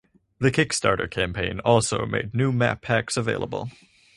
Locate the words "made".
2.07-2.33